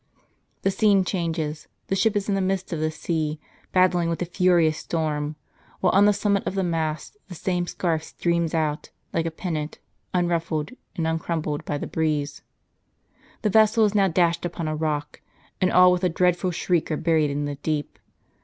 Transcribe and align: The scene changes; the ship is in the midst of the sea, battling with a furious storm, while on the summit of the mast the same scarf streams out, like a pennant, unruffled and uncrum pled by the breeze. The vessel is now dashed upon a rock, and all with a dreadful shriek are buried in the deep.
The 0.63 0.71
scene 0.71 1.05
changes; 1.05 1.67
the 1.85 1.95
ship 1.95 2.15
is 2.15 2.27
in 2.27 2.33
the 2.33 2.41
midst 2.41 2.73
of 2.73 2.79
the 2.79 2.89
sea, 2.89 3.39
battling 3.71 4.09
with 4.09 4.19
a 4.23 4.25
furious 4.25 4.79
storm, 4.79 5.35
while 5.79 5.93
on 5.93 6.05
the 6.05 6.11
summit 6.11 6.41
of 6.47 6.55
the 6.55 6.63
mast 6.63 7.17
the 7.27 7.35
same 7.35 7.67
scarf 7.67 8.03
streams 8.03 8.55
out, 8.55 8.89
like 9.13 9.27
a 9.27 9.29
pennant, 9.29 9.77
unruffled 10.11 10.71
and 10.95 11.05
uncrum 11.05 11.43
pled 11.43 11.65
by 11.65 11.77
the 11.77 11.85
breeze. 11.85 12.41
The 13.43 13.51
vessel 13.51 13.85
is 13.85 13.93
now 13.93 14.07
dashed 14.07 14.43
upon 14.43 14.67
a 14.67 14.75
rock, 14.75 15.21
and 15.61 15.71
all 15.71 15.91
with 15.91 16.03
a 16.03 16.09
dreadful 16.09 16.49
shriek 16.49 16.89
are 16.89 16.97
buried 16.97 17.29
in 17.29 17.45
the 17.45 17.57
deep. 17.57 17.99